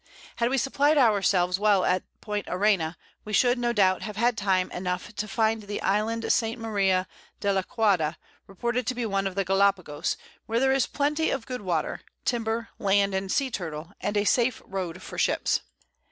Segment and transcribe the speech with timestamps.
[0.37, 4.35] Had we supplied our selves well at Point Arena, we should, no doubt, have had
[4.35, 6.41] time enough to find the Island S.
[6.41, 7.05] Maria
[7.39, 8.17] de l'Aquada,
[8.47, 10.17] reported to be one of the Gallapagos,
[10.47, 14.59] where there is Plenty of good Water, Timber, Land and Sea Turtle, and a safe
[14.65, 15.59] Road for Ships.